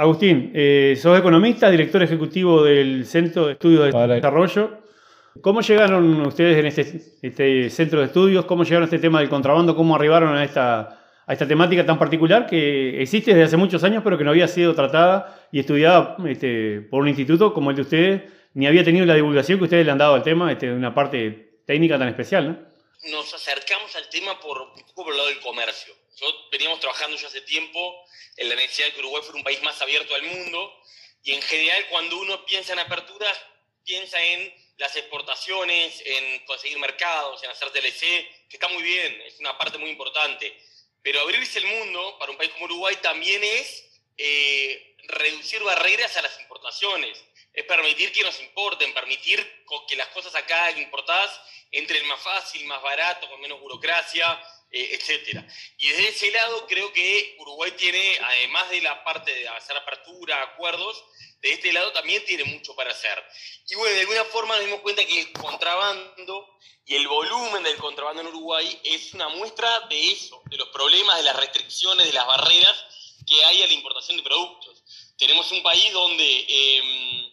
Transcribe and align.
Agustín, 0.00 0.50
eh, 0.54 0.94
sos 0.96 1.18
economista, 1.18 1.70
director 1.70 2.02
ejecutivo 2.02 2.64
del 2.64 3.04
Centro 3.04 3.46
de 3.48 3.52
Estudios 3.52 3.92
de 3.92 4.14
Desarrollo. 4.14 4.78
¿Cómo 5.42 5.60
llegaron 5.60 6.22
ustedes 6.22 6.56
en 6.56 6.64
este, 6.64 7.02
este, 7.20 7.68
centro 7.68 8.00
de 8.00 8.06
estudios? 8.06 8.46
¿Cómo 8.46 8.64
llegaron 8.64 8.84
a 8.84 8.86
este 8.86 8.98
tema 8.98 9.20
del 9.20 9.28
contrabando? 9.28 9.76
¿Cómo 9.76 9.94
arribaron 9.94 10.34
a 10.34 10.42
esta, 10.42 11.00
a 11.26 11.32
esta 11.34 11.46
temática 11.46 11.84
tan 11.84 11.98
particular 11.98 12.46
que 12.46 13.02
existe 13.02 13.32
desde 13.32 13.44
hace 13.44 13.58
muchos 13.58 13.84
años, 13.84 14.02
pero 14.02 14.16
que 14.16 14.24
no 14.24 14.30
había 14.30 14.48
sido 14.48 14.74
tratada 14.74 15.38
y 15.52 15.60
estudiada 15.60 16.16
este, 16.26 16.80
por 16.80 17.02
un 17.02 17.08
instituto 17.08 17.52
como 17.52 17.68
el 17.68 17.76
de 17.76 17.82
ustedes, 17.82 18.22
ni 18.54 18.66
había 18.66 18.82
tenido 18.82 19.04
la 19.04 19.14
divulgación 19.14 19.58
que 19.58 19.64
ustedes 19.64 19.84
le 19.84 19.92
han 19.92 19.98
dado 19.98 20.14
al 20.14 20.22
tema, 20.22 20.50
este, 20.50 20.72
una 20.72 20.94
parte 20.94 21.60
técnica 21.66 21.98
tan 21.98 22.08
especial, 22.08 22.48
¿no? 22.48 22.69
Nos 23.02 23.32
acercamos 23.32 23.96
al 23.96 24.08
tema 24.10 24.38
por, 24.40 24.60
un 24.60 24.82
poco 24.86 25.04
por 25.04 25.12
el 25.12 25.18
lado 25.18 25.30
del 25.30 25.40
comercio. 25.40 25.96
Yo 26.16 26.48
veníamos 26.50 26.80
trabajando 26.80 27.16
ya 27.16 27.28
hace 27.28 27.40
tiempo 27.40 28.04
en 28.36 28.48
la 28.48 28.54
necesidad 28.54 28.88
de 28.88 28.92
que 28.92 29.00
Uruguay 29.00 29.22
fuera 29.22 29.38
un 29.38 29.44
país 29.44 29.62
más 29.62 29.80
abierto 29.80 30.14
al 30.14 30.22
mundo 30.22 30.82
y 31.22 31.32
en 31.32 31.42
general 31.42 31.86
cuando 31.88 32.18
uno 32.18 32.44
piensa 32.44 32.74
en 32.74 32.78
apertura, 32.80 33.26
piensa 33.84 34.22
en 34.22 34.54
las 34.76 34.94
exportaciones, 34.96 36.02
en 36.04 36.44
conseguir 36.44 36.78
mercados, 36.78 37.42
en 37.42 37.50
hacer 37.50 37.70
TLC, 37.70 38.00
que 38.48 38.56
está 38.56 38.68
muy 38.68 38.82
bien, 38.82 39.20
es 39.22 39.38
una 39.40 39.56
parte 39.56 39.78
muy 39.78 39.90
importante. 39.90 40.58
Pero 41.02 41.20
abrirse 41.20 41.58
el 41.58 41.66
mundo 41.66 42.18
para 42.18 42.32
un 42.32 42.38
país 42.38 42.50
como 42.52 42.66
Uruguay 42.66 42.96
también 43.00 43.42
es 43.42 43.84
eh, 44.16 44.96
reducir 45.04 45.62
barreras 45.62 46.16
a 46.16 46.22
las 46.22 46.38
importaciones, 46.40 47.24
es 47.52 47.64
permitir 47.64 48.12
que 48.12 48.22
nos 48.22 48.38
importen, 48.40 48.94
permitir 48.94 49.64
que 49.88 49.96
las 49.96 50.08
cosas 50.08 50.34
acá 50.34 50.70
importadas 50.72 51.40
entren 51.70 52.06
más 52.06 52.20
fácil, 52.20 52.64
más 52.66 52.82
barato, 52.82 53.28
con 53.28 53.40
menos 53.40 53.60
burocracia, 53.60 54.40
eh, 54.70 54.90
etcétera. 54.92 55.46
Y 55.78 55.88
desde 55.88 56.08
ese 56.08 56.30
lado 56.30 56.66
creo 56.66 56.92
que 56.92 57.36
Uruguay 57.38 57.72
tiene, 57.72 58.18
además 58.22 58.70
de 58.70 58.80
la 58.80 59.02
parte 59.04 59.34
de 59.34 59.48
hacer 59.48 59.76
apertura, 59.76 60.42
acuerdos, 60.42 61.04
de 61.40 61.52
este 61.52 61.72
lado 61.72 61.92
también 61.92 62.24
tiene 62.24 62.44
mucho 62.44 62.74
para 62.74 62.90
hacer. 62.90 63.22
Y 63.68 63.74
bueno, 63.74 63.94
de 63.94 64.00
alguna 64.02 64.24
forma 64.26 64.56
nos 64.56 64.66
dimos 64.66 64.80
cuenta 64.80 65.04
que 65.04 65.20
el 65.20 65.32
contrabando 65.32 66.58
y 66.84 66.94
el 66.96 67.08
volumen 67.08 67.62
del 67.62 67.76
contrabando 67.76 68.22
en 68.22 68.28
Uruguay 68.28 68.80
es 68.84 69.14
una 69.14 69.28
muestra 69.28 69.80
de 69.88 70.12
eso, 70.12 70.42
de 70.46 70.56
los 70.56 70.68
problemas, 70.68 71.16
de 71.16 71.22
las 71.22 71.36
restricciones, 71.36 72.06
de 72.06 72.12
las 72.12 72.26
barreras 72.26 72.84
que 73.26 73.44
hay 73.44 73.62
a 73.62 73.66
la 73.66 73.72
importación 73.72 74.16
de 74.16 74.22
productos. 74.22 74.82
Tenemos 75.16 75.50
un 75.52 75.62
país 75.62 75.92
donde 75.92 76.46
em, 76.48 77.30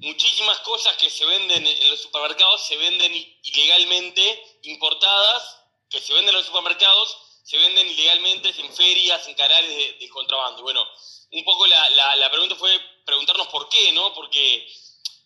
muchísimas 0.00 0.58
cosas 0.60 0.96
que 0.96 1.10
se 1.10 1.24
venden 1.24 1.66
en 1.66 1.90
los 1.90 2.00
supermercados 2.00 2.66
se 2.66 2.76
venden 2.76 3.12
ilegalmente 3.42 4.58
importadas 4.62 5.58
que 5.90 6.00
se 6.00 6.12
venden 6.12 6.30
en 6.30 6.36
los 6.36 6.46
supermercados 6.46 7.16
se 7.48 7.56
venden 7.56 7.88
ilegalmente 7.88 8.52
en 8.58 8.74
ferias, 8.74 9.26
en 9.26 9.34
canales 9.34 9.98
de, 9.98 10.08
contrabando. 10.10 10.60
Bueno, 10.62 10.86
un 11.32 11.44
poco 11.44 11.66
la, 11.66 11.88
la, 12.16 12.30
pregunta 12.30 12.54
fue 12.56 12.78
preguntarnos 13.06 13.46
por 13.48 13.70
qué, 13.70 13.90
¿no? 13.92 14.12
Porque 14.12 14.68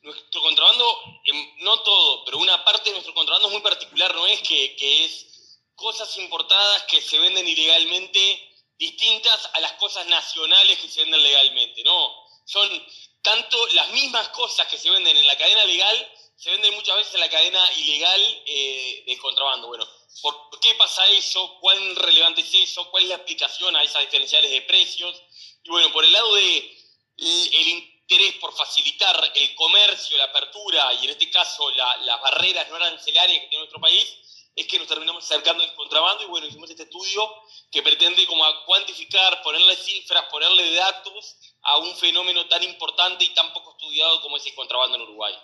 nuestro 0.03 0.41
contrabando, 0.41 1.01
em, 1.25 1.65
no 1.65 1.81
todo, 1.81 2.25
pero 2.25 2.39
una 2.39 2.65
parte 2.65 2.91
de 2.91 2.93
nuestro 2.93 3.13
contrabando 3.13 3.49
es 3.49 3.53
muy 3.55 3.63
particular, 3.63 4.15
¿no 4.15 4.25
es? 4.29 4.41
Que, 4.43 4.77
que 4.77 5.05
es 5.05 5.59
cosas 5.75 6.17
importadas 6.17 6.85
que 6.85 7.01
se 7.01 7.19
venden 7.19 7.49
ilegalmente 7.49 8.53
distintas 8.79 9.51
a 9.55 9.59
las 9.59 9.73
cosas 9.73 10.07
nacionales 10.07 10.79
que 10.79 10.89
se 10.89 11.01
venden 11.01 11.25
legalmente, 11.25 11.83
¿no? 11.83 12.09
Son 12.47 12.87
tanto 13.23 13.67
las 13.75 13.89
mismas 13.91 14.29
cosas 14.29 14.67
que 14.67 14.79
se 14.79 14.91
venden 14.91 15.17
en 15.17 15.27
la 15.27 15.37
cadena 15.37 15.65
legal, 15.65 16.13
se 16.37 16.51
venden 16.51 16.75
muchas 16.75 16.97
veces 16.97 17.15
en 17.15 17.21
la 17.21 17.31
cadena 17.31 17.73
ilegal 17.75 18.43
eh, 18.47 19.05
del 19.07 19.19
contrabando. 19.19 19.69
Bueno, 19.69 19.87
¿Por 20.21 20.61
qué 20.61 20.75
pasa 20.75 21.07
eso? 21.09 21.59
¿Cuán 21.61 21.97
relevante 21.97 22.43
es 22.43 22.55
eso? 22.55 22.89
¿Cuál 22.91 23.05
es 23.05 23.09
la 23.09 23.17
aplicación 23.17 23.75
a 23.75 23.83
esas 23.83 24.03
diferenciales 24.03 24.51
de 24.51 24.63
precios? 24.63 25.21
Y 25.65 25.71
bueno, 25.71 25.91
por 25.93 26.05
el 26.05 26.13
lado 26.13 26.35
de 26.35 26.79
el 27.17 27.69
interés 27.69 28.35
por 28.35 28.55
facilitar 28.55 29.33
el 29.35 29.55
comercio, 29.55 30.17
la 30.19 30.25
apertura 30.25 30.93
y 30.95 31.05
en 31.05 31.11
este 31.11 31.31
caso 31.31 31.71
las 31.71 32.21
barreras 32.21 32.69
no 32.69 32.77
arancelarias 32.77 33.41
que 33.41 33.49
tiene 33.49 33.65
nuestro 33.65 33.81
país, 33.81 34.07
es 34.55 34.67
que 34.67 34.79
nos 34.79 34.87
terminamos 34.87 35.25
acercando 35.25 35.65
al 35.65 35.75
contrabando 35.75 36.25
y 36.25 36.27
bueno, 36.27 36.47
hicimos 36.47 36.69
este 36.69 36.83
estudio 36.83 37.43
que 37.71 37.83
pretende 37.83 38.27
como 38.27 38.45
cuantificar, 38.67 39.43
ponerle 39.43 39.77
cifras, 39.77 40.27
ponerle 40.31 40.73
datos 40.75 41.37
a 41.65 41.79
un 41.79 41.95
fenómeno 41.95 42.47
tan 42.47 42.63
importante 42.63 43.25
y 43.25 43.35
tan 43.35 43.53
poco 43.53 43.77
estudiado 43.79 44.21
como 44.23 44.37
es 44.37 44.47
el 44.47 44.55
contrabando 44.55 44.97
en 44.97 45.03
Uruguay. 45.03 45.35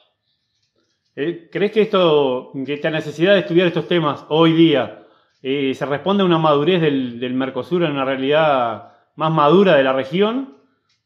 Eh, 1.17 1.49
¿Crees 1.51 1.73
que 1.73 1.83
esto, 1.83 2.53
que 2.65 2.75
esta 2.75 2.91
necesidad 2.91 3.35
de 3.35 3.41
estudiar 3.41 3.67
estos 3.67 3.89
temas 3.89 4.25
hoy 4.29 4.53
día 4.53 5.05
eh, 5.43 5.75
se 5.75 5.87
responde 5.87 6.23
a 6.23 6.27
una 6.27 6.39
madurez 6.39 6.81
del, 6.81 7.35
Mercosur 7.35 7.85
en 7.85 7.93
una 7.93 8.05
realidad 8.05 8.93
más 9.17 9.33
madura 9.33 9.75
de 9.75 9.83
la 9.83 9.93
región? 9.93 10.57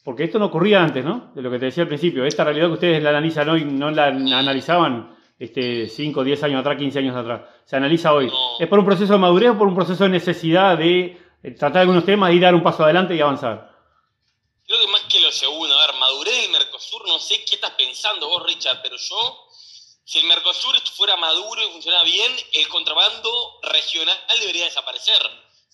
Porque 0.04 0.24
esto 0.24 0.38
no 0.38 0.46
ocurría 0.46 0.82
antes, 0.82 1.04
¿no? 1.04 1.30
De 1.34 1.42
lo 1.42 1.50
que 1.50 1.58
te 1.58 1.66
decía 1.66 1.84
al 1.84 1.88
principio. 1.88 2.24
Esta 2.24 2.44
realidad 2.44 2.66
que 2.66 2.72
ustedes 2.74 3.02
la 3.02 3.10
analizan 3.10 3.48
hoy 3.48 3.64
no 3.64 3.90
la 3.90 4.06
analizaban 4.06 5.16
este, 5.38 5.88
5, 5.88 6.24
10 6.24 6.42
años 6.44 6.60
atrás, 6.60 6.76
15 6.76 6.98
años 6.98 7.16
atrás. 7.16 7.42
Se 7.64 7.76
analiza 7.76 8.12
hoy. 8.12 8.30
¿Es 8.58 8.68
por 8.68 8.78
un 8.78 8.84
proceso 8.84 9.12
de 9.12 9.18
madurez 9.18 9.50
o 9.50 9.58
por 9.58 9.68
un 9.68 9.74
proceso 9.74 10.04
de 10.04 10.10
necesidad 10.10 10.76
de 10.76 11.16
eh, 11.42 11.50
tratar 11.52 11.82
algunos 11.82 12.04
temas 12.04 12.32
y 12.32 12.38
dar 12.38 12.54
un 12.54 12.62
paso 12.62 12.84
adelante 12.84 13.14
y 13.14 13.20
avanzar? 13.20 13.71
Segundo, 15.32 15.78
a 15.78 15.86
ver, 15.86 15.96
madurez 15.96 16.42
del 16.42 16.50
Mercosur, 16.50 17.06
no 17.08 17.18
sé 17.18 17.44
qué 17.44 17.56
estás 17.56 17.72
pensando 17.72 18.28
vos, 18.28 18.42
Richard, 18.44 18.82
pero 18.82 18.96
yo 18.96 19.48
si 20.04 20.18
el 20.18 20.24
Mercosur 20.26 20.78
fuera 20.90 21.16
maduro 21.16 21.62
y 21.62 21.70
funciona 21.70 22.02
bien, 22.02 22.36
el 22.52 22.68
contrabando 22.68 23.60
regional 23.62 24.18
debería 24.40 24.64
desaparecer. 24.64 25.18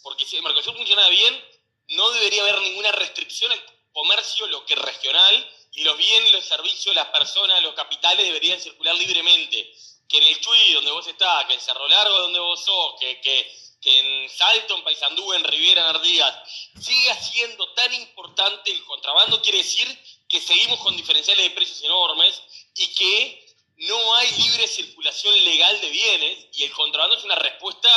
Porque 0.03 0.25
si 0.27 0.37
el 0.37 0.43
Mercosur 0.43 0.77
funciona 0.77 1.09
bien, 1.09 1.45
no 1.89 2.11
debería 2.11 2.43
haber 2.43 2.61
ninguna 2.61 2.93
restricción 2.93 3.51
al 3.51 3.61
comercio, 3.93 4.47
lo 4.49 4.65
que 4.67 4.75
es 4.75 4.81
regional, 4.81 5.51
y 5.73 5.83
los 5.83 5.97
bienes, 5.97 6.33
los 6.33 6.45
servicios, 6.45 6.95
las 6.95 7.09
personas, 7.09 7.63
los 7.63 7.75
capitales 7.75 8.27
deberían 8.27 8.61
circular 8.61 8.95
libremente. 8.97 9.75
Que 10.09 10.19
en 10.19 10.25
el 10.25 10.41
Chuy, 10.41 10.73
donde 10.75 10.91
vos 10.91 11.07
estás, 11.07 11.47
que 11.47 11.55
en 11.55 11.61
Cerro 11.61 11.89
Largo, 11.89 12.19
donde 12.21 12.39
vos 12.39 12.63
sos, 12.63 12.95
que, 13.01 13.21
que, 13.21 13.69
en 13.83 14.29
Salto, 14.29 14.77
en 14.77 14.85
Paysandú, 14.85 15.33
en 15.33 15.45
Riviera, 15.45 15.83
en 15.83 15.97
Artigas, 15.97 16.71
siga 16.81 17.15
siendo 17.15 17.73
tan 17.73 17.93
importante 17.95 18.18
el 18.65 18.85
contrabando, 18.85 19.43
quiere 19.43 19.59
decir 19.59 19.87
que 20.29 20.41
seguimos 20.41 20.79
con 20.81 20.97
diferenciales 20.97 21.45
de 21.45 21.51
precios 21.51 21.83
enormes 21.83 22.43
y 22.75 22.87
que 22.95 23.47
no 23.79 24.15
hay 24.15 24.31
libre 24.33 24.67
circulación 24.67 25.45
legal 25.45 25.81
de 25.81 25.91
bienes 25.91 26.47
y 26.53 26.65
el 26.65 26.73
contrabando 26.73 27.17
es 27.17 27.25
una 27.25 27.37
respuesta 27.37 27.89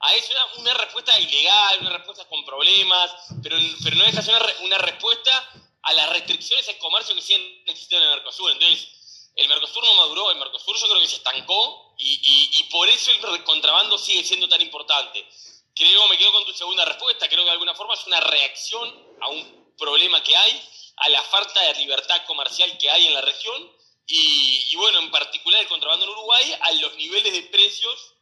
a 0.00 0.14
eso, 0.14 0.32
una, 0.32 0.62
una 0.62 0.74
respuesta 0.74 1.18
ilegal, 1.18 1.80
una 1.80 1.90
respuesta 1.90 2.26
con 2.28 2.44
problemas, 2.44 3.10
pero, 3.42 3.56
pero 3.82 3.96
no 3.96 4.04
deja 4.04 4.22
ser 4.22 4.34
una, 4.34 4.52
una, 4.62 4.78
respuesta 4.78 5.50
a 5.82 5.92
las 5.94 6.10
restricciones 6.10 6.68
al 6.68 6.78
comercio 6.78 7.14
que 7.14 7.22
siguen 7.22 7.62
existiendo 7.66 8.04
en 8.04 8.12
el 8.12 8.18
Mercosur. 8.18 8.50
Entonces, 8.52 9.30
el 9.36 9.48
Mercosur 9.48 9.84
no 9.84 9.94
maduró, 9.94 10.30
el 10.30 10.38
Mercosur 10.38 10.76
yo 10.78 10.88
creo 10.88 11.00
que 11.00 11.08
se 11.08 11.16
estancó 11.16 11.94
y, 11.98 12.50
y, 12.58 12.62
por 12.64 12.88
eso 12.88 13.10
el 13.10 13.44
contrabando 13.44 13.96
sigue 13.96 14.24
siendo 14.24 14.48
tan 14.48 14.60
importante. 14.60 15.26
Creo, 15.74 16.08
me 16.08 16.18
quedo 16.18 16.32
con 16.32 16.44
tu 16.44 16.52
segunda 16.52 16.84
respuesta, 16.84 17.28
creo 17.28 17.40
que 17.40 17.46
de 17.46 17.50
alguna 17.50 17.74
forma 17.74 17.94
es 17.94 18.06
una 18.06 18.20
reacción 18.20 19.16
a 19.20 19.28
un 19.28 19.65
problema 19.76 20.22
que 20.22 20.36
hay, 20.36 20.62
a 20.96 21.08
la 21.08 21.22
falta 21.22 21.60
de 21.60 21.74
libertad 21.74 22.24
comercial 22.26 22.76
que 22.78 22.90
hay 22.90 23.06
en 23.06 23.14
la 23.14 23.20
región 23.20 23.76
y, 24.06 24.74
bueno, 24.76 25.00
en 25.00 25.10
particular 25.10 25.60
el 25.60 25.68
contrabando 25.68 26.04
en 26.04 26.12
Uruguay, 26.12 26.56
a 26.60 26.72
los 26.72 26.94
niveles 26.96 27.32
de 27.32 27.42
precios 27.44 28.14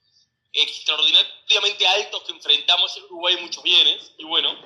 extraordinariamente 0.52 1.86
altos 1.86 2.22
que 2.22 2.32
enfrentamos 2.32 2.96
en 2.96 3.04
Uruguay 3.04 3.36
muchos 3.38 3.62
bienes, 3.62 4.12
y 4.16 4.24
bueno, 4.24 4.56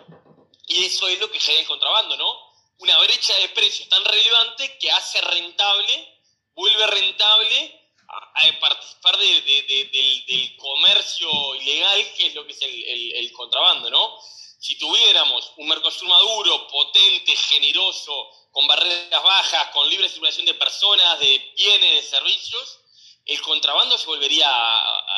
y 0.68 0.84
eso 0.84 1.08
es 1.08 1.18
lo 1.18 1.30
que 1.30 1.40
genera 1.40 1.62
el 1.62 1.66
contrabando, 1.66 2.16
¿no? 2.16 2.48
Una 2.78 2.98
brecha 2.98 3.34
de 3.38 3.48
precios 3.48 3.88
tan 3.88 4.04
relevante 4.04 4.78
que 4.78 4.90
hace 4.92 5.20
rentable, 5.22 6.20
vuelve 6.54 6.86
rentable 6.86 7.80
a, 8.06 8.60
participar 8.60 9.16
del, 9.16 10.56
comercio 10.56 11.54
ilegal, 11.56 12.14
que 12.14 12.26
es 12.28 12.34
lo 12.34 12.46
que 12.46 12.52
es 12.52 12.62
el, 12.62 13.12
el 13.14 13.32
contrabando, 13.32 13.90
¿no? 13.90 14.18
Si 14.58 14.76
tuviéramos 14.76 15.52
un 15.56 15.68
Mercosur 15.68 16.08
maduro, 16.08 16.66
potente, 16.68 17.34
generoso, 17.36 18.28
con 18.50 18.66
barreras 18.66 19.22
bajas, 19.22 19.68
con 19.68 19.88
libre 19.88 20.08
circulación 20.08 20.46
de 20.46 20.54
personas, 20.54 21.20
de 21.20 21.52
bienes, 21.56 21.94
de 21.94 22.02
servicios, 22.02 22.80
el 23.28 23.40
contrabando 23.42 23.96
se 23.98 24.06
volvería 24.06 24.50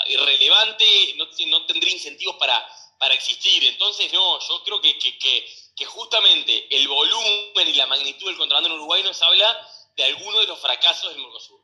irrelevante, 0.09 1.14
no, 1.47 1.64
tendría 1.64 1.93
incentivos 1.93 2.37
para, 2.37 2.67
para 2.99 3.14
existir. 3.14 3.64
Entonces, 3.64 4.12
no, 4.12 4.38
yo 4.41 4.62
creo 4.64 4.81
que, 4.81 4.99
que, 4.99 5.85
justamente 5.87 6.67
el 6.76 6.87
volumen 6.88 7.67
y 7.67 7.73
la 7.73 7.87
magnitud 7.87 8.26
del 8.26 8.37
contrabando 8.37 8.69
en 8.69 8.75
Uruguay 8.75 9.03
nos 9.03 9.23
habla 9.23 9.67
de 9.97 10.05
alguno 10.05 10.41
de 10.41 10.47
los 10.47 10.59
fracasos 10.59 11.14
del 11.14 11.23
Mercosur. 11.23 11.61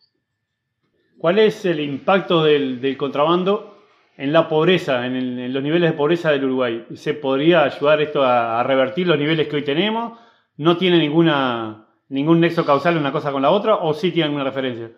¿Cuál 1.19 1.39
es 1.39 1.65
el 1.67 1.81
impacto 1.81 2.43
del, 2.43 2.97
contrabando 2.97 3.76
en 4.17 4.33
la 4.33 4.49
pobreza, 4.49 5.07
en, 5.07 5.53
los 5.53 5.63
niveles 5.63 5.91
de 5.91 5.97
pobreza 5.97 6.31
del 6.31 6.45
Uruguay? 6.45 6.87
¿Se 6.95 7.15
podría 7.15 7.65
ayudar 7.65 8.01
esto 8.01 8.23
a 8.23 8.63
revertir 8.63 9.07
los 9.07 9.19
niveles 9.19 9.49
que 9.49 9.57
hoy 9.57 9.65
tenemos? 9.65 10.19
no 10.57 10.77
tiene 10.77 10.99
ninguna, 10.99 11.87
ningún 12.09 12.41
nexo 12.41 12.65
causal 12.65 12.97
una 12.97 13.13
cosa 13.13 13.33
con 13.33 13.43
la 13.43 13.51
otra 13.51 13.77
o 13.77 13.93
sí 13.95 14.11
tiene 14.11 14.25
alguna 14.25 14.45
referencia? 14.45 14.91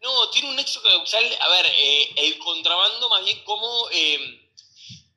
No, 0.00 0.30
tiene 0.30 0.50
un 0.50 0.56
nexo 0.56 0.82
causal, 0.82 1.24
a 1.40 1.48
ver, 1.48 1.66
eh, 1.66 2.14
el 2.16 2.38
contrabando 2.38 3.08
más 3.08 3.24
bien 3.24 3.42
como 3.44 3.88
eh, 3.90 4.50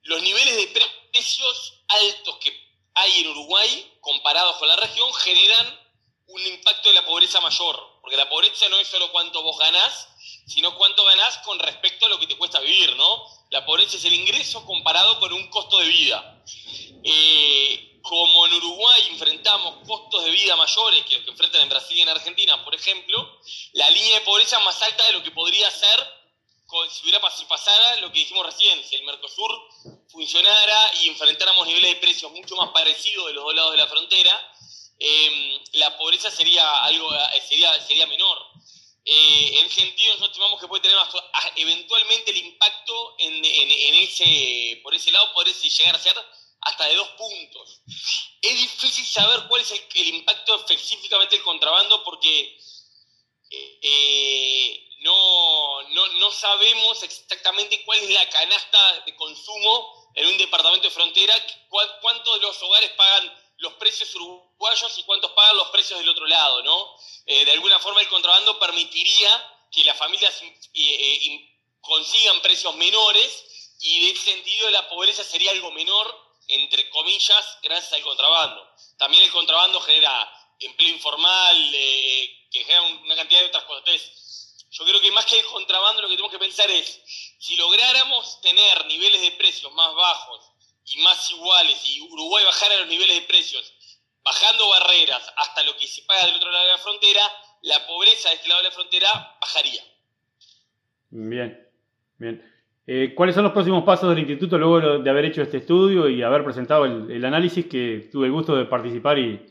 los 0.03 0.21
niveles 0.23 0.55
de 0.55 0.81
precios 1.11 1.83
altos 1.87 2.37
que 2.37 2.51
hay 2.95 3.21
en 3.21 3.27
Uruguay, 3.27 3.97
comparados 4.01 4.57
con 4.57 4.67
la 4.67 4.75
región, 4.77 5.13
generan 5.13 5.79
un 6.27 6.41
impacto 6.47 6.89
de 6.89 6.95
la 6.95 7.05
pobreza 7.05 7.39
mayor. 7.41 7.77
Porque 8.01 8.17
la 8.17 8.29
pobreza 8.29 8.67
no 8.69 8.79
es 8.79 8.87
solo 8.87 9.11
cuánto 9.11 9.43
vos 9.43 9.57
ganás, 9.59 10.09
sino 10.49 10.75
cuánto 10.75 11.05
ganás 11.05 11.37
con 11.39 11.59
respecto 11.59 12.07
a 12.07 12.09
lo 12.09 12.19
que 12.19 12.27
te 12.27 12.35
cuesta 12.35 12.59
vivir, 12.59 12.95
¿no? 12.95 13.23
La 13.51 13.65
pobreza 13.65 13.97
es 13.97 14.05
el 14.05 14.13
ingreso 14.13 14.65
comparado 14.65 15.19
con 15.19 15.31
un 15.31 15.47
costo 15.49 15.77
de 15.77 15.87
vida. 15.87 16.43
Eh, 17.03 17.99
como 18.01 18.47
en 18.47 18.53
Uruguay 18.53 19.07
enfrentamos 19.11 19.87
costos 19.87 20.23
de 20.25 20.31
vida 20.31 20.55
mayores 20.55 21.05
que 21.05 21.15
los 21.15 21.23
que 21.23 21.31
enfrentan 21.31 21.61
en 21.61 21.69
Brasil 21.69 21.97
y 21.97 22.01
en 22.01 22.09
Argentina, 22.09 22.63
por 22.63 22.73
ejemplo, 22.73 23.39
la 23.73 23.89
línea 23.91 24.19
de 24.19 24.25
pobreza 24.25 24.57
es 24.57 24.65
más 24.65 24.81
alta 24.81 25.05
de 25.05 25.13
lo 25.13 25.23
que 25.23 25.31
podría 25.31 25.69
ser 25.69 26.19
si 26.89 27.03
hubiera 27.03 27.19
si 27.31 27.45
pasara 27.45 27.95
lo 27.97 28.11
que 28.11 28.19
dijimos 28.19 28.45
recién, 28.45 28.83
si 28.83 28.95
el 28.95 29.03
Mercosur 29.03 29.51
funcionara 30.07 30.93
y 31.01 31.09
enfrentáramos 31.09 31.65
niveles 31.65 31.95
de 31.95 31.99
precios 31.99 32.31
mucho 32.31 32.55
más 32.55 32.69
parecidos 32.69 33.27
de 33.27 33.33
los 33.33 33.43
dos 33.43 33.55
lados 33.55 33.71
de 33.71 33.77
la 33.77 33.87
frontera, 33.87 34.53
em, 34.99 35.59
la 35.73 35.97
pobreza 35.97 36.29
sería 36.29 36.83
algo 36.83 37.11
eh, 37.13 37.41
sería, 37.47 37.81
sería 37.81 38.05
menor. 38.05 38.37
Eh, 39.11 39.61
en 39.61 39.71
sentido, 39.71 40.13
nosotros 40.13 40.29
estimamos 40.29 40.61
que 40.61 40.67
puede 40.67 40.83
tener 40.83 40.99
eventualmente 41.55 42.29
el 42.29 42.37
impacto 42.37 43.15
en, 43.17 43.43
ese, 43.43 44.79
por 44.83 44.93
ese 44.93 45.11
lado 45.11 45.33
podría 45.33 45.51
llegar 45.55 45.95
a 45.95 45.99
ser 45.99 46.15
hasta 46.61 46.85
de 46.85 46.93
dos 46.93 47.07
puntos. 47.17 47.81
Es 48.39 48.55
difícil 48.55 49.03
saber 49.07 49.47
cuál 49.47 49.61
es 49.61 49.71
el, 49.71 50.07
impacto 50.09 50.57
específicamente 50.57 51.37
del 51.37 51.43
contrabando 51.43 52.03
porque 52.03 52.55
eh, 53.49 54.89
no, 54.99 55.81
no, 55.89 56.31
sabemos 56.31 57.01
exactamente 57.01 57.83
cuál 57.85 57.97
es 58.01 58.11
la 58.11 58.29
canasta 58.29 59.05
de 59.07 59.15
consumo 59.15 60.11
en 60.13 60.27
un 60.27 60.37
departamento 60.37 60.87
de 60.87 60.93
frontera, 60.93 61.33
cuántos 61.67 62.35
de 62.35 62.45
los 62.45 62.61
hogares 62.61 62.91
pagan 62.91 63.33
los 63.59 63.73
precios 63.73 64.13
uruguayos 64.15 64.97
y 64.97 65.03
cuántos 65.03 65.31
pagan 65.31 65.57
los 65.57 65.69
precios 65.69 65.99
del 65.99 66.09
otro 66.09 66.25
lado, 66.25 66.63
¿no? 66.63 66.95
Eh, 67.25 67.45
de 67.45 67.51
alguna 67.51 67.79
forma 67.79 68.01
el 68.01 68.08
contrabando 68.19 68.59
permitiría 68.59 69.55
que 69.71 69.83
las 69.85 69.97
familias 69.97 70.33
eh, 70.41 70.51
eh, 70.73 71.55
consigan 71.79 72.41
precios 72.41 72.75
menores 72.75 73.75
y 73.79 74.01
de 74.01 74.11
ese 74.11 74.33
sentido 74.33 74.69
la 74.71 74.89
pobreza 74.89 75.23
sería 75.23 75.51
algo 75.51 75.71
menor, 75.71 76.05
entre 76.49 76.89
comillas, 76.89 77.57
gracias 77.63 77.93
al 77.93 78.01
contrabando. 78.01 78.67
También 78.97 79.23
el 79.23 79.31
contrabando 79.31 79.79
genera 79.79 80.29
empleo 80.59 80.89
informal, 80.89 81.71
que 81.71 82.63
genera 82.65 82.81
una 82.81 83.15
cantidad 83.15 83.39
de 83.39 83.47
otras 83.47 83.63
cosas. 83.63 83.83
Entonces, 83.87 84.65
yo 84.71 84.83
creo 84.83 84.99
que 84.99 85.11
más 85.11 85.25
que 85.25 85.39
el 85.39 85.45
contrabando 85.45 86.01
lo 86.01 86.09
que 86.09 86.15
tenemos 86.15 86.31
que 86.31 86.39
pensar 86.39 86.69
es, 86.69 86.99
si 87.39 87.55
lográramos 87.55 88.41
tener 88.41 88.85
niveles 88.87 89.21
de 89.21 89.31
precios 89.31 89.71
más 89.71 89.93
bajos 89.95 90.51
y 90.85 90.97
más 90.97 91.31
iguales 91.31 91.79
y 91.85 92.01
Uruguay 92.01 92.43
bajara 92.43 92.79
los 92.79 92.87
niveles 92.87 93.15
de 93.15 93.21
precios, 93.21 93.73
bajando 94.23 94.67
barreras 94.67 95.23
hasta 95.37 95.63
lo 95.63 95.77
que 95.77 95.87
se 95.87 96.01
paga 96.03 96.25
del 96.25 96.35
otro 96.35 96.51
lado 96.51 96.65
de 96.65 96.71
la 96.71 96.77
frontera, 96.77 97.48
la 97.61 97.75
pobreza 97.87 98.29
de 98.29 98.35
este 98.35 98.49
lado 98.49 98.61
de 98.61 98.67
la 98.67 98.73
frontera 98.73 99.07
bajaría. 99.41 99.81
Bien, 101.09 101.67
bien. 102.17 102.43
Eh, 102.87 103.13
¿Cuáles 103.15 103.35
son 103.35 103.43
los 103.43 103.53
próximos 103.53 103.83
pasos 103.83 104.09
del 104.09 104.19
instituto 104.19 104.57
luego 104.57 104.99
de 104.99 105.09
haber 105.09 105.25
hecho 105.25 105.41
este 105.41 105.57
estudio 105.57 106.09
y 106.09 106.23
haber 106.23 106.43
presentado 106.43 106.85
el, 106.85 107.23
análisis 107.23 107.67
que 107.67 108.09
tuve 108.11 108.25
el 108.25 108.31
gusto 108.31 108.55
de 108.55 108.65
participar 108.65 109.19
y, 109.19 109.45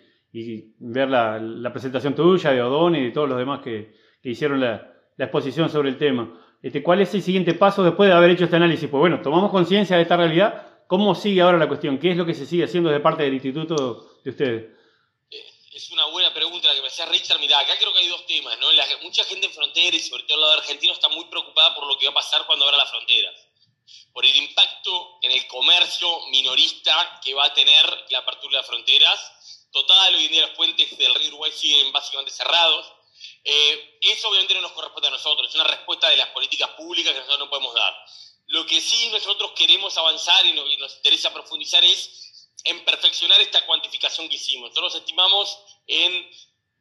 ver 0.78 1.08
la, 1.08 1.70
presentación 1.72 2.14
tuya, 2.14 2.50
de 2.50 2.62
Odón 2.62 2.96
y 2.96 3.04
de 3.04 3.10
todos 3.10 3.28
los 3.28 3.38
demás 3.38 3.60
que, 3.60 3.94
hicieron 4.22 4.60
la, 4.60 4.92
exposición 5.16 5.68
sobre 5.68 5.90
el 5.90 5.98
tema? 5.98 6.40
Este, 6.62 6.82
¿Cuál 6.82 7.00
es 7.00 7.14
el 7.14 7.22
siguiente 7.22 7.54
paso 7.54 7.84
después 7.84 8.08
de 8.08 8.14
haber 8.14 8.30
hecho 8.30 8.44
este 8.44 8.56
análisis? 8.56 8.88
Pues 8.88 9.00
bueno, 9.00 9.20
tomamos 9.20 9.50
conciencia 9.50 9.96
de 9.96 10.02
esta 10.02 10.16
realidad 10.16 10.68
¿Cómo 10.88 11.14
sigue 11.14 11.42
ahora 11.42 11.58
la 11.58 11.68
cuestión? 11.68 11.98
¿Qué 11.98 12.10
es 12.10 12.16
lo 12.16 12.24
que 12.24 12.32
se 12.32 12.46
sigue 12.46 12.64
haciendo 12.64 12.88
de 12.88 12.98
parte 12.98 13.22
del 13.22 13.34
instituto 13.34 14.06
de 14.24 14.30
ustedes? 14.30 14.64
Es 15.72 15.90
una 15.90 16.06
buena 16.06 16.32
pregunta 16.32 16.68
la 16.68 16.74
que 16.74 16.80
me 16.80 16.88
hacía 16.88 17.04
Richard. 17.06 17.38
Mirá, 17.40 17.58
acá 17.58 17.78
creo 17.78 17.92
que 17.92 17.98
hay 17.98 18.08
dos 18.08 18.24
temas, 18.26 18.58
¿no? 18.58 18.68
mucha 19.02 19.24
gente 19.24 19.46
en 19.46 19.52
frontera 19.52 19.94
y 19.94 20.00
sobre 20.00 20.22
todo 20.22 20.36
el 20.36 20.40
lado 20.40 20.52
argentino 20.54 20.92
está 20.92 21.08
muy 21.08 21.26
preocupada 21.26 21.74
por 21.74 21.86
lo 21.86 21.98
que 21.98 22.06
va 22.06 22.12
a 22.12 22.14
pasar 22.14 22.46
cuando 22.46 22.64
abra 22.64 22.78
las 22.78 22.90
fronteras. 22.90 23.34
Por 24.12 24.24
el 24.24 24.34
impacto 24.34 25.18
en 25.22 25.32
el 25.32 25.46
comercio 25.46 26.26
minorista 26.28 27.20
que 27.22 27.34
va 27.34 27.44
a 27.44 27.54
tener 27.54 28.06
la 28.10 28.18
apertura 28.18 28.52
de 28.52 28.56
las 28.58 28.66
fronteras. 28.66 29.68
Total, 29.70 30.14
hoy 30.14 30.24
en 30.24 30.32
día 30.32 30.42
los 30.42 30.56
puentes 30.56 30.96
del 30.96 31.14
río 31.14 31.28
Uruguay 31.28 31.52
siguen 31.52 31.92
básicamente 31.92 32.32
cerrados. 32.32 32.86
Eh, 33.44 33.98
eso 34.00 34.28
obviamente 34.28 34.54
no 34.54 34.62
nos 34.62 34.72
corresponde 34.72 35.08
a 35.08 35.12
nosotros, 35.12 35.48
es 35.48 35.54
una 35.54 35.64
respuesta 35.64 36.08
de 36.08 36.16
las 36.16 36.28
políticas 36.30 36.70
públicas 36.70 37.12
que 37.12 37.18
nosotros 37.18 37.40
no 37.40 37.50
podemos 37.50 37.74
dar. 37.74 37.94
Lo 38.48 38.64
que 38.64 38.80
sí 38.80 39.10
nosotros 39.10 39.52
queremos 39.52 39.96
avanzar 39.98 40.46
y 40.46 40.52
nos, 40.54 40.96
interesa 40.96 41.32
profundizar 41.32 41.84
es 41.84 42.27
en 42.68 42.84
perfeccionar 42.84 43.40
esta 43.40 43.64
cuantificación 43.64 44.28
que 44.28 44.36
hicimos. 44.36 44.70
Nosotros 44.70 44.96
estimamos 44.96 45.58
en 45.86 46.30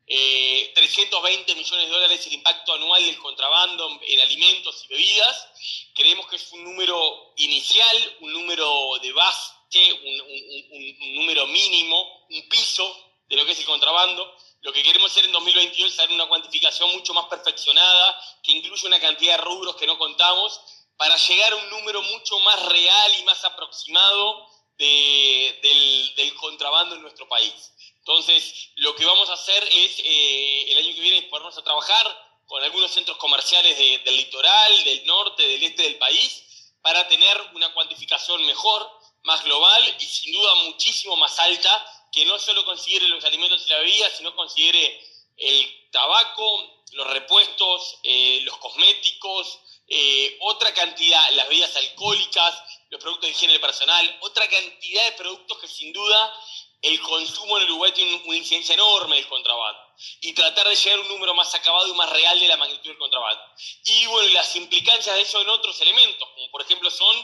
320 0.05 1.51
eh, 1.51 1.55
millones 1.55 1.87
de 1.87 1.93
dólares 1.93 2.27
el 2.27 2.33
impacto 2.33 2.73
anual 2.73 3.05
del 3.05 3.17
contrabando 3.19 3.99
en 4.01 4.19
alimentos 4.19 4.83
y 4.83 4.87
bebidas. 4.87 5.47
Creemos 5.93 6.27
que 6.27 6.35
es 6.35 6.51
un 6.51 6.63
número 6.65 7.33
inicial, 7.37 8.17
un 8.21 8.33
número 8.33 8.97
de 9.01 9.13
base, 9.13 9.53
un, 9.93 11.15
número 11.15 11.47
mínimo, 11.47 12.25
un 12.29 12.49
piso 12.49 13.13
de 13.29 13.37
lo 13.37 13.45
que 13.45 13.53
es 13.53 13.59
el 13.59 13.65
contrabando. 13.65 14.35
Lo 14.61 14.73
que 14.73 14.83
queremos 14.83 15.11
hacer 15.11 15.25
en 15.25 15.31
2022 15.31 15.91
es 15.91 15.97
dar 15.97 16.11
una 16.11 16.27
cuantificación 16.27 16.91
mucho 16.91 17.13
más 17.13 17.25
perfeccionada, 17.27 18.21
que 18.43 18.51
incluye 18.51 18.87
una 18.87 18.99
cantidad 18.99 19.37
de 19.37 19.43
rubros 19.43 19.77
que 19.77 19.87
no 19.87 19.97
contamos 19.97 20.59
para 20.97 21.15
llegar 21.15 21.53
a 21.53 21.55
un 21.55 21.69
número 21.69 22.01
mucho 22.01 22.39
más 22.39 22.65
real 22.65 23.11
y 23.19 23.23
más 23.23 23.43
aproximado 23.45 24.56
del, 24.77 26.33
contrabando 26.39 26.95
en 26.95 27.01
nuestro 27.01 27.27
país. 27.27 27.73
Entonces, 27.99 28.69
lo 28.75 28.95
que 28.95 29.05
vamos 29.05 29.29
a 29.29 29.33
hacer 29.33 29.63
es, 29.63 29.99
eh, 30.03 30.71
el 30.71 30.77
año 30.77 30.95
que 30.95 31.01
viene, 31.01 31.21
ponernos 31.23 31.57
a 31.57 31.63
trabajar 31.63 32.27
con 32.45 32.63
algunos 32.63 32.91
centros 32.91 33.17
comerciales 33.17 33.77
del 33.77 34.15
litoral, 34.15 34.83
del 34.85 35.05
norte, 35.05 35.45
del 35.45 35.63
este 35.63 35.83
del 35.83 35.97
país, 35.97 36.71
para 36.81 37.07
tener 37.07 37.37
una 37.53 37.73
cuantificación 37.73 38.45
mejor, 38.45 38.89
más 39.23 39.43
global 39.43 39.95
y 39.99 40.05
sin 40.05 40.31
duda 40.31 40.55
muchísimo 40.55 41.17
más 41.17 41.37
alta, 41.39 42.07
que 42.13 42.23
no 42.25 42.39
solo 42.39 42.63
considere 42.63 43.09
los 43.09 43.23
alimentos 43.25 43.65
y 43.65 43.69
la 43.69 43.79
bebida, 43.79 44.09
sino 44.11 44.33
considere 44.35 45.01
el 45.35 45.89
tabaco, 45.91 46.83
los 46.93 47.07
repuestos, 47.07 47.99
eh, 48.03 48.39
los 48.43 48.57
cosméticos, 48.57 49.59
eh, 49.89 50.37
otra 50.41 50.73
cantidad, 50.73 51.31
las 51.31 51.47
bebidas 51.47 51.75
alcohólicas, 51.75 52.63
los 52.89 53.01
productos 53.01 53.27
de 53.27 53.35
higiene 53.35 53.59
personal, 53.59 54.17
otra 54.21 54.47
cantidad 54.47 55.05
de 55.05 55.11
productos 55.13 55.57
que 55.59 55.67
sin 55.67 55.91
duda 55.93 56.33
el 56.81 57.01
consumo 57.01 57.57
en 57.57 57.63
Uruguay 57.65 57.91
tiene 57.91 58.21
una 58.25 58.37
incidencia 58.37 58.73
enorme 58.73 59.15
del 59.15 59.27
contrabando. 59.27 59.81
Y 60.21 60.33
tratar 60.33 60.67
de 60.67 60.75
llegar 60.75 60.99
a 60.99 61.01
un 61.01 61.07
número 61.07 61.33
más 61.33 61.53
acabado 61.55 61.87
y 61.87 61.93
más 61.93 62.09
real 62.11 62.39
de 62.39 62.47
la 62.47 62.57
magnitud 62.57 62.89
del 62.89 62.97
contrabando. 62.97 63.43
Y 63.85 64.05
bueno, 64.05 64.31
las 64.33 64.55
implicancias 64.55 65.15
de 65.15 65.21
eso 65.23 65.41
en 65.41 65.49
otros 65.49 65.79
elementos, 65.81 66.29
como 66.35 66.51
por 66.51 66.61
ejemplo 66.61 66.91
son 66.91 67.15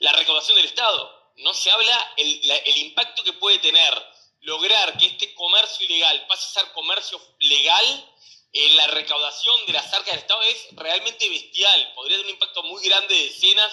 la 0.00 0.12
recaudación 0.12 0.56
del 0.56 0.66
Estado. 0.66 1.32
No 1.36 1.54
se 1.54 1.70
habla 1.70 2.12
el, 2.16 2.50
el 2.50 2.76
impacto 2.78 3.22
que 3.22 3.32
puede 3.34 3.58
tener 3.58 3.94
lograr 4.42 4.96
que 4.98 5.06
este 5.06 5.34
comercio 5.34 5.86
ilegal 5.86 6.26
pase 6.26 6.46
a 6.46 6.62
ser 6.62 6.72
comercio 6.72 7.20
legal 7.38 8.06
en 8.52 8.76
la 8.76 8.86
recaudación 8.88 9.66
de 9.66 9.72
las 9.74 9.92
arcas 9.92 10.06
del 10.06 10.18
Estado 10.18 10.42
es 10.42 10.66
realmente 10.72 11.28
bestial. 11.28 11.92
Podría 11.94 12.16
tener 12.16 12.26
un 12.26 12.34
impacto 12.34 12.62
muy 12.64 12.82
grande 12.82 13.14
de 13.14 13.24
decenas, 13.24 13.72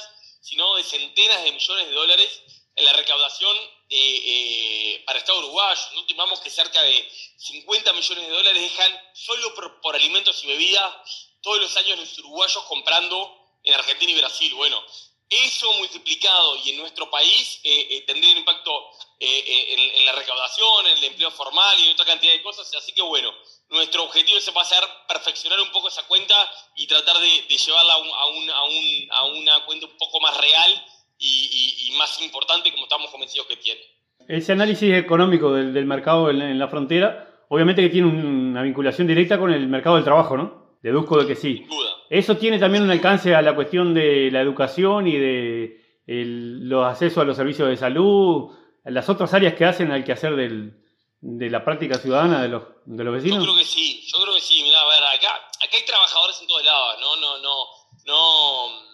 de 0.77 0.83
centenas 0.83 1.43
de 1.43 1.51
millones 1.51 1.87
de 1.87 1.93
dólares 1.93 2.41
en 2.75 2.85
la 2.85 2.93
recaudación 2.93 3.57
eh, 3.89 4.21
eh, 4.25 5.03
para 5.05 5.19
Estado 5.19 5.39
uruguayo. 5.39 5.81
No 5.95 6.05
que 6.39 6.49
cerca 6.49 6.81
de 6.81 7.11
50 7.37 7.93
millones 7.93 8.27
de 8.27 8.33
dólares 8.33 8.61
dejan 8.61 9.01
solo 9.13 9.53
por, 9.81 9.95
alimentos 9.95 10.43
y 10.43 10.47
bebidas 10.47 10.93
todos 11.41 11.59
los 11.59 11.75
años 11.77 11.99
los 11.99 12.19
uruguayos 12.19 12.63
comprando 12.65 13.35
en 13.63 13.73
Argentina 13.73 14.11
y 14.11 14.15
Brasil. 14.15 14.53
Bueno, 14.53 14.83
eso 15.29 15.71
multiplicado 15.73 16.55
y 16.63 16.71
en 16.71 16.77
nuestro 16.77 17.09
país 17.09 17.59
eh, 17.63 18.03
tendría 18.07 18.31
un 18.31 18.37
impacto 18.37 18.71
en, 19.19 19.79
en, 19.79 20.05
la 20.05 20.13
recaudación, 20.13 20.87
en 20.87 20.97
el 20.97 21.03
empleo 21.03 21.31
formal 21.31 21.77
y 21.79 21.87
en 21.87 21.93
otra 21.93 22.05
cantidad 22.05 22.31
de 22.31 22.41
cosas. 22.41 22.73
Así 22.75 22.93
que 22.93 23.01
bueno, 23.01 23.33
nuestro 23.69 24.03
objetivo 24.03 24.37
es 24.37 24.49
pasar, 24.51 24.83
perfeccionar 25.07 25.59
un 25.59 25.71
poco 25.71 25.89
esa 25.89 26.03
cuenta 26.07 26.35
y 26.75 26.87
tratar 26.87 27.17
de, 27.17 27.55
llevarla 27.55 27.93
a, 27.93 29.25
una 29.25 29.65
cuenta 29.65 29.87
un 29.87 29.97
poco 29.97 30.21
más 30.21 30.37
real 30.37 30.85
y, 31.19 31.93
más 31.97 32.21
importante 32.21 32.71
como 32.71 32.83
estamos 32.83 33.09
convencidos 33.09 33.47
que 33.47 33.57
tiene. 33.57 33.81
Ese 34.27 34.51
análisis 34.51 34.93
económico 34.93 35.51
del, 35.51 35.85
mercado 35.85 36.29
en, 36.29 36.59
la 36.59 36.67
frontera, 36.67 37.45
obviamente 37.49 37.81
que 37.81 37.89
tiene 37.89 38.07
una 38.07 38.61
vinculación 38.61 39.07
directa 39.07 39.39
con 39.39 39.51
el 39.51 39.67
mercado 39.67 39.95
del 39.95 40.05
trabajo, 40.05 40.37
¿no? 40.37 40.77
Deduzco 40.81 41.21
de 41.21 41.27
que 41.27 41.35
sí. 41.35 41.57
Sin 41.57 41.67
duda. 41.67 41.96
Eso 42.09 42.37
tiene 42.37 42.59
también 42.59 42.83
un 42.83 42.91
alcance 42.91 43.35
a 43.35 43.41
la 43.41 43.55
cuestión 43.55 43.93
de 43.93 44.29
la 44.31 44.41
educación 44.41 45.07
y 45.07 45.17
de 45.17 45.81
los 46.05 46.85
accesos 46.85 47.17
a 47.19 47.25
los 47.25 47.35
servicios 47.35 47.67
de 47.67 47.75
salud, 47.75 48.51
las 48.85 49.09
otras 49.09 49.33
áreas 49.33 49.55
que 49.55 49.65
hacen 49.65 49.91
al 49.91 50.05
quehacer 50.05 50.35
del, 50.35 50.73
de 51.19 51.49
la 51.49 51.63
práctica 51.63 51.97
ciudadana 51.97 52.41
de 52.41 52.47
los, 52.47 52.63
de 52.85 53.03
los 53.03 53.13
vecinos? 53.13 53.39
Yo 53.39 53.43
creo 53.43 53.57
que 53.57 53.65
sí, 53.65 54.01
yo 54.07 54.21
creo 54.21 54.33
que 54.35 54.41
sí. 54.41 54.63
Mirá, 54.63 54.81
a 54.81 54.87
ver, 54.87 55.03
acá, 55.03 55.35
acá 55.35 55.77
hay 55.77 55.85
trabajadores 55.85 56.39
en 56.41 56.47
todos 56.47 56.63
lados, 56.63 56.97
¿no? 57.01 57.15
No, 57.17 57.37
no, 57.39 57.65
no. 58.05 58.87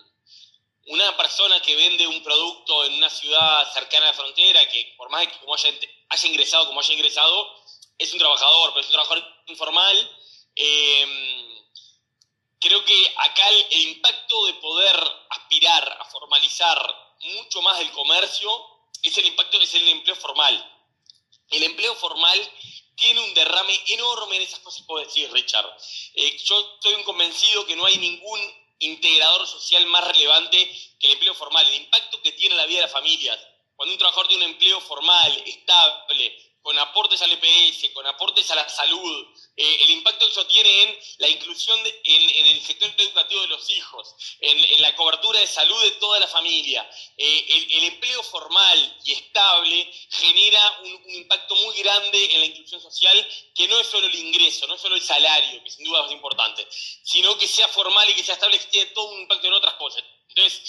Una 0.88 1.16
persona 1.16 1.62
que 1.62 1.76
vende 1.76 2.08
un 2.08 2.22
producto 2.24 2.86
en 2.86 2.94
una 2.94 3.10
ciudad 3.10 3.64
cercana 3.74 4.06
a 4.06 4.10
la 4.10 4.14
frontera, 4.14 4.60
que 4.70 4.94
por 4.98 5.10
más 5.10 5.28
que 5.28 5.40
como 5.40 5.54
haya, 5.54 5.70
haya 6.10 6.28
ingresado 6.28 6.68
como 6.68 6.80
haya 6.80 6.94
ingresado, 6.94 7.48
es 7.98 8.12
un 8.12 8.20
trabajador, 8.20 8.72
pero 8.72 8.82
es 8.82 8.88
un 8.88 8.94
trabajador 8.94 9.24
informal. 9.48 10.10
Eh, 10.56 11.33
creo 12.64 12.84
que 12.86 13.14
acá 13.18 13.50
el, 13.50 13.82
impacto 13.90 14.46
de 14.46 14.54
poder 14.54 14.96
aspirar 15.30 15.98
a 16.00 16.06
formalizar 16.06 17.14
mucho 17.20 17.62
más 17.62 17.80
el 17.82 17.92
comercio 17.92 18.50
es 19.02 19.18
el 19.18 19.26
impacto, 19.26 19.60
es 19.60 19.74
el 19.74 19.88
empleo 19.90 20.16
formal. 20.16 20.56
El 21.52 21.64
empleo 21.64 21.94
formal 21.96 22.40
tiene 22.96 23.20
un 23.20 23.34
derrame 23.34 23.84
enorme 23.88 24.38
en 24.38 24.44
esas 24.44 24.60
cosas 24.60 24.86
puedo 24.88 25.06
decir, 25.06 25.30
Richard. 25.34 25.70
Eh, 26.14 26.38
yo 26.46 26.76
estoy 26.76 27.04
convencido 27.04 27.66
que 27.66 27.76
no 27.76 27.86
hay 27.86 27.98
ningún 27.98 28.40
integrador 28.80 29.46
social 29.46 29.86
más 29.88 30.08
relevante 30.08 30.58
que 31.00 31.08
el 31.08 31.14
empleo 31.14 31.36
formal, 31.36 31.68
el 31.68 31.76
impacto 31.76 32.22
que 32.22 32.32
tiene 32.32 32.54
en 32.54 32.62
la 32.62 32.66
vida 32.66 32.78
de 32.78 32.84
las 32.84 32.94
familias. 32.94 33.40
Cuando 33.76 33.94
un 33.94 34.00
trabajador 34.00 34.28
tiene 34.30 34.46
un 34.46 34.52
empleo 34.52 34.80
formal, 34.80 35.44
estable, 35.46 36.53
con 36.64 36.80
aportes 36.80 37.22
al 37.22 37.32
EPS, 37.34 37.90
con 37.94 38.08
aportes 38.08 38.50
a 38.50 38.56
la 38.56 38.68
salud, 38.70 39.28
eh, 39.58 39.78
el 39.82 39.90
impacto 39.92 40.26
que 40.26 40.32
eso 40.32 40.48
tiene 40.48 40.84
en 40.84 41.00
la 41.18 41.28
inclusión 41.28 41.78
en, 42.06 42.48
el 42.48 42.62
sector 42.62 42.90
educativo 42.98 43.42
de 43.42 43.48
los 43.48 43.70
hijos, 43.70 44.16
en, 44.40 44.82
la 44.82 44.96
cobertura 44.96 45.42
de 45.42 45.48
salud 45.48 45.80
de 45.84 45.92
toda 45.92 46.22
la 46.22 46.28
familia. 46.28 46.90
Eh, 47.18 47.68
el, 47.70 47.84
empleo 47.84 48.24
formal 48.24 48.98
y 49.04 49.12
estable 49.12 49.92
genera 50.10 50.80
un, 50.84 51.12
impacto 51.14 51.54
muy 51.56 51.78
grande 51.80 52.34
en 52.34 52.40
la 52.40 52.46
inclusión 52.46 52.80
social, 52.80 53.28
que 53.54 53.68
no 53.68 53.78
es 53.80 53.88
solo 53.88 54.08
el 54.08 54.16
ingreso, 54.16 54.66
no 54.66 54.76
es 54.76 54.82
solo 54.82 54.96
el 54.96 55.02
salario, 55.02 55.62
que 55.66 55.70
sin 55.70 55.84
duda 55.84 56.06
es 56.06 56.14
importante, 56.14 56.66
sino 56.72 57.38
que 57.38 57.48
sea 57.48 57.68
formal 57.68 58.10
y 58.10 58.14
que 58.14 58.24
sea 58.24 58.36
estable, 58.36 58.58
que 58.58 58.68
tiene 58.68 58.92
todo 58.92 59.10
un 59.12 59.22
impacto 59.22 59.48
en 59.48 59.54
otras 59.54 59.74
cosas. 59.74 60.02
Entonces, 60.30 60.62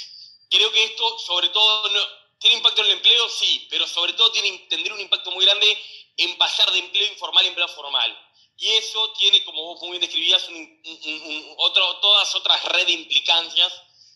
creo 0.50 0.72
que 0.72 0.84
esto, 0.84 1.18
sobre 1.20 1.50
todo, 1.50 1.88
no, 1.90 2.23
¿Tiene 2.44 2.58
impacto 2.58 2.82
en 2.82 2.88
el 2.88 2.92
empleo? 2.98 3.26
Sí, 3.30 3.66
pero 3.70 3.86
sobre 3.86 4.12
todo 4.12 4.30
tiene, 4.30 4.66
tendría 4.68 4.92
un 4.92 5.00
impacto 5.00 5.30
muy 5.30 5.46
grande 5.46 5.78
en 6.18 6.36
pasar 6.36 6.70
de 6.72 6.78
empleo 6.78 7.10
informal 7.10 7.42
a 7.42 7.48
empleo 7.48 7.66
formal. 7.68 8.18
Y 8.58 8.68
eso 8.72 9.14
tiene, 9.14 9.42
como 9.44 9.64
vos 9.64 9.80
muy 9.80 9.92
bien 9.92 10.02
describías, 10.02 10.46
todas 12.02 12.34
otras 12.34 12.62
redes 12.66 12.88
de 12.88 12.92
implicancias 12.92 13.72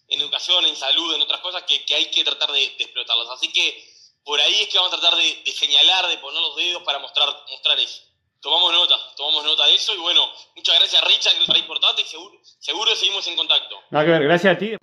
en 0.08 0.20
educación, 0.20 0.66
en 0.66 0.76
salud, 0.76 1.14
en 1.14 1.22
otras 1.22 1.40
cosas 1.40 1.62
que, 1.62 1.82
hay 1.94 2.10
que 2.10 2.22
tratar 2.22 2.52
de, 2.52 2.64
explotarlas. 2.64 3.30
Así 3.30 3.50
que 3.50 3.82
por 4.22 4.38
ahí 4.38 4.60
es 4.60 4.68
que 4.68 4.76
vamos 4.76 4.92
a 4.92 5.00
tratar 5.00 5.18
de, 5.18 5.50
señalar, 5.50 6.06
de 6.08 6.18
poner 6.18 6.42
los 6.42 6.54
dedos 6.54 6.82
para 6.82 6.98
mostrar, 6.98 7.34
mostrar 7.48 7.80
eso. 7.80 8.02
Tomamos 8.42 8.70
nota, 8.72 9.00
tomamos 9.16 9.42
nota 9.42 9.64
de 9.64 9.74
eso 9.74 9.94
y 9.94 9.98
bueno, 9.98 10.30
muchas 10.54 10.78
gracias 10.78 11.02
Richard, 11.02 11.38
que 11.38 11.50
es 11.50 11.58
importante 11.58 12.02
y 12.02 12.04
seguro, 12.04 12.38
seguro 12.60 12.94
seguimos 12.94 13.26
en 13.26 13.36
contacto. 13.36 13.80
gracias 13.90 14.54
a 14.54 14.58
ti. 14.58 14.76